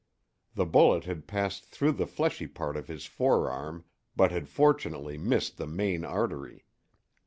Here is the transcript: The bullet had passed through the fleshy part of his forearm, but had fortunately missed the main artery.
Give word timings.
The 0.55 0.65
bullet 0.65 1.03
had 1.03 1.27
passed 1.27 1.63
through 1.63 1.91
the 1.91 2.07
fleshy 2.07 2.47
part 2.47 2.75
of 2.75 2.87
his 2.87 3.05
forearm, 3.05 3.85
but 4.15 4.31
had 4.31 4.49
fortunately 4.49 5.15
missed 5.19 5.57
the 5.57 5.67
main 5.67 6.03
artery. 6.03 6.65